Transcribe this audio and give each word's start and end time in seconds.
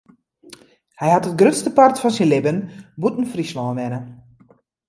Hy 0.99 1.07
hat 1.13 1.29
it 1.29 1.39
grutste 1.39 1.71
part 1.77 1.97
fan 2.01 2.13
syn 2.17 2.29
libben 2.31 2.59
bûten 3.01 3.25
Fryslân 3.31 3.75
wenne. 3.79 3.99